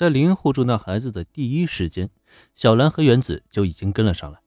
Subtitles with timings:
[0.00, 2.08] 在林护住那孩子的第一时间，
[2.54, 4.40] 小兰和原子就已经跟了上来。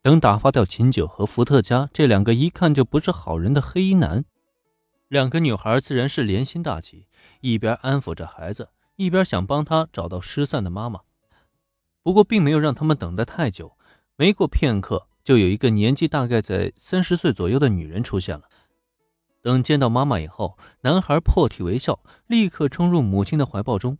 [0.00, 4.24] 等打发掉秦九和伏特加这两个一看就不是好人的黑衣男，
[5.08, 7.08] 两个女孩自然是连心大起，
[7.40, 11.00] 一边安抚着孩子，一边想帮他找到失散的妈妈。
[12.04, 13.76] 不过，并没有让他们等待太久。
[14.14, 18.44] 没过片刻，就有一个年纪大概在三十岁左右的女人出现了。
[19.42, 21.98] 等见到妈妈以后，男孩破涕为笑，
[22.28, 23.98] 立刻冲入母亲的怀抱中。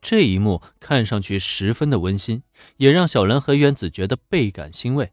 [0.00, 2.42] 这一幕看上去十分的温馨，
[2.76, 5.12] 也让小兰和原子觉得倍感欣慰。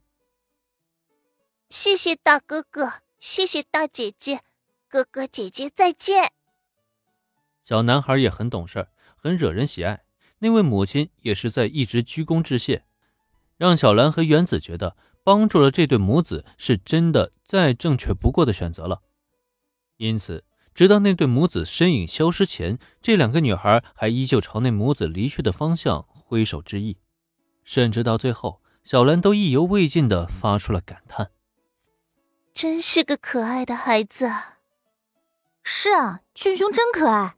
[1.69, 4.41] 谢谢大哥哥，谢谢大姐姐，
[4.87, 6.31] 哥哥姐姐再见。
[7.63, 10.03] 小男孩也很懂事，很惹人喜爱。
[10.39, 12.85] 那位母亲也是在一直鞠躬致谢，
[13.57, 19.01] 让小兰和原子觉得帮助了这对母子是真的再正确不过的选择了。
[19.97, 20.43] 因此，
[20.75, 26.97] 直到那对母子身影消失前，这两个女孩还依旧朝那母子离去的方向挥手致意，
[27.63, 31.31] 甚至到最后，小兰都意犹未尽地发出了感叹
[32.53, 34.57] ：“真是个可爱的孩子啊
[35.63, 37.37] ！”“是啊，俊雄真可爱。”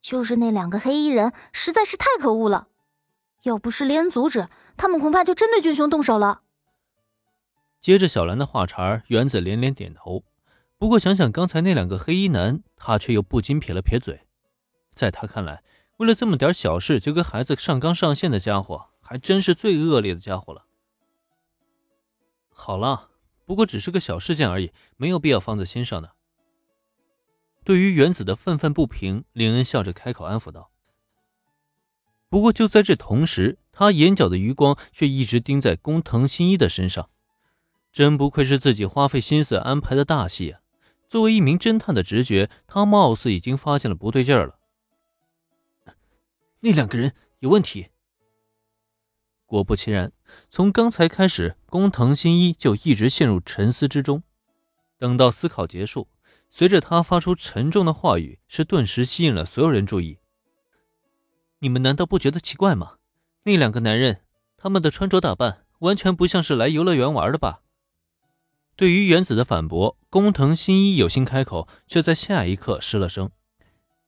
[0.00, 2.68] 就是那两个黑衣人实在是太可恶了，
[3.42, 6.42] 要不是连恩阻止，他们恐怕就真对俊雄动手了。
[7.80, 10.22] 接着小兰的话茬，原子连连点头。
[10.80, 14.22] 不过想想刚才那两个黑衣男，他却又不禁撇了撇嘴。
[14.94, 15.62] 在他看来，
[15.98, 20.64] 为了这么点小事就跟孩子上纲上线的家伙，还真是最恶劣的家伙了。
[22.48, 23.10] 好了，
[23.44, 26.12] 不过只是个小事件而已，没有必要放在心上的。
[27.62, 30.70] 对于原子的愤愤不平，林恩笑着开口安抚道。
[32.30, 37.10] 不过就在这同时，他眼角的余光却一直盯在工藤新一的身上。
[37.92, 40.60] 真不愧是自己花费心思安排的大戏啊！
[41.10, 44.60] 作为一名侦探的直觉，他貌似已经发现了不对劲儿了。
[46.60, 47.88] 那两个人有问题。
[49.44, 50.12] 果不其然，
[50.48, 54.22] 从刚才开始，工藤新一就一直陷入沉思之中。
[54.98, 56.06] 等到思考结束。
[56.48, 60.18] 随着他发出沉重的话语，是顿时吸引了所有人注意。
[61.58, 62.98] 你们难道不觉得奇怪吗？
[63.42, 64.22] 那两个男人，
[64.56, 67.62] 他们的穿着打扮完全不像是来游乐园玩的吧？
[68.76, 73.30] 对于原子的反驳，工藤新一有心开口，却在下一刻失了声。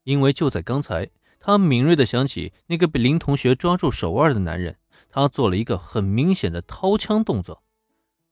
[0.05, 4.79] 因为就在刚才，他敏锐地想起那个被林同学抓住手腕的男人，
[5.11, 7.63] 他做了一个很明显的掏枪动作。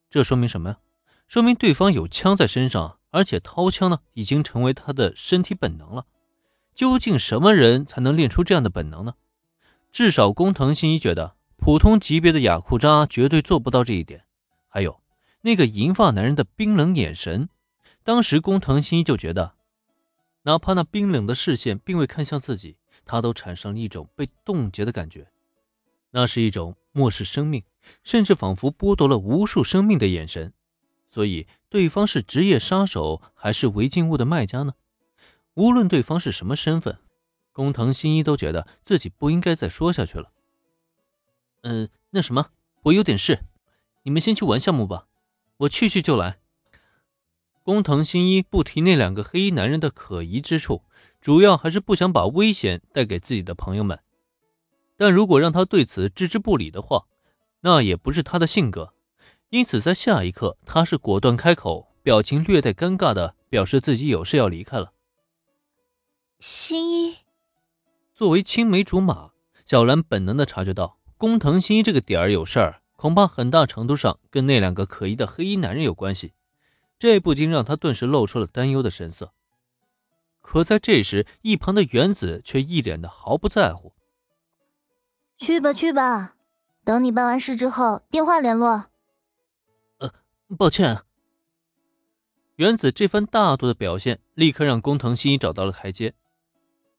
[0.09, 0.79] 这说明什么呀？
[1.29, 2.97] 说明对方有枪在身上。
[3.13, 6.07] 而且掏枪呢，已经成为他的身体本能了。
[6.77, 9.15] 究竟什么人才能练出这样的本能呢？
[9.91, 14.27] 至少工藤新一觉得，普通级别的雅库扎绝对做不到这一点。
[14.69, 15.00] 还有
[15.43, 17.49] 那个银发男人的冰冷眼神，
[18.03, 19.55] 当时工藤新一就觉得，
[20.43, 25.31] 哪怕那冰冷的视线并未看向自己，他都产生了一种被冻结的感觉。
[26.11, 27.63] 那是一种漠视生命，
[28.03, 30.53] 甚至仿佛剥夺了无数生命的眼神。
[31.09, 34.75] 所以，对方是职业杀手还是违禁物的卖家呢？
[35.55, 36.99] 无论对方是什么身份，
[37.53, 40.31] 工藤新一都觉得自己不应该再说下去了。
[41.63, 42.51] 嗯，那什么，
[42.83, 43.45] 我有点事，
[44.03, 45.07] 你们先去玩项目吧，
[45.61, 46.39] 我去去就来。
[47.63, 50.85] 工藤新一不提那两个黑衣男人的可疑之处，
[51.21, 54.01] 主要还是不想把危险带给自己的朋友们。
[54.97, 57.07] 但如果让他对此置之不理的话，
[57.61, 58.95] 那也不是他的性格。
[59.51, 64.93] 因此，在下一刻，他是果断开口，表情略带尴尬的表示自己有事要离开了。
[66.39, 67.19] 新一，
[68.15, 69.33] 作为青梅竹马，
[69.67, 76.35] 小兰本能的察觉到工藤新一这个点儿有事儿，恐怕很大程度上跟那两个可疑的黑衣男人有关系，
[76.99, 79.33] 这不禁让他顿时露出了担忧的神色。
[80.43, 83.95] 可在这时，一旁的原子却一脸的毫不在乎
[85.41, 86.35] ：“去吧，去吧，
[86.85, 88.91] 等你办完事之后，电话联络。”
[90.59, 90.99] 抱歉，
[92.57, 96.13] 原子这番大度的表现立刻让工藤新一找到了台阶。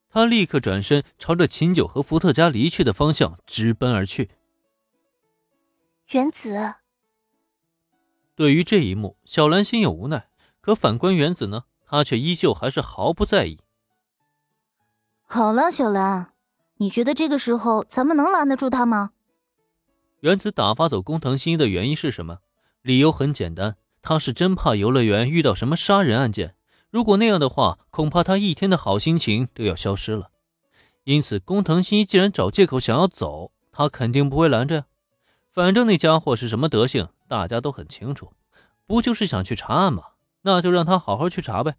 [0.10, 4.32] 他立刻转身朝着秦九和伏特加离去的方向直奔而去。
[6.12, 6.76] 原子，
[8.36, 10.28] 对于这一幕，小兰心有无奈，
[10.60, 13.60] 可反观原子呢，他却依旧还是毫不在意。
[15.26, 16.34] 好了，小兰，
[16.80, 19.12] 你觉得这个时候咱们能拦得住他吗？
[20.20, 22.40] 原子打发走工藤新一的原因是什么？
[22.82, 26.56] 理由很简单，他是真怕游乐园遇到什么杀人案件。
[26.90, 30.32] 如果那样的话，恐怕他一天的好心情都要消失了。
[31.06, 34.86] 因此，工藤新一既然找借口想要走，他肯定不会拦着呀。
[35.52, 38.32] 反正那家伙是什么德行，大家都很清楚，
[38.88, 40.04] 不就是想去查案吗？
[40.44, 41.76] 那就让他好好去查呗。